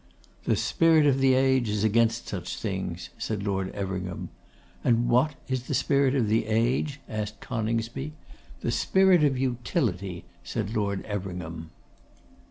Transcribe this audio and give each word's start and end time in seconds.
'The 0.45 0.55
Spirit 0.55 1.05
of 1.05 1.19
the 1.19 1.35
Age 1.35 1.69
is 1.69 1.83
against 1.83 2.27
such 2.27 2.57
things,' 2.57 3.11
said 3.19 3.43
Lord 3.43 3.69
Everingham. 3.75 4.29
'And 4.83 5.07
what 5.07 5.35
is 5.47 5.67
the 5.67 5.75
Spirit 5.75 6.15
of 6.15 6.27
the 6.27 6.47
Age?' 6.47 6.99
asked 7.07 7.39
Coningsby. 7.39 8.13
'The 8.61 8.71
Spirit 8.71 9.23
of 9.23 9.37
Utility,' 9.37 10.25
said 10.43 10.75
Lord 10.75 11.05
Everingham. 11.05 11.69